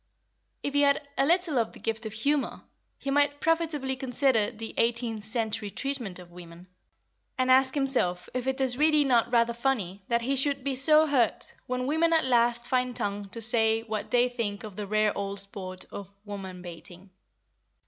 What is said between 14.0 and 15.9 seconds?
they think of the rare old sport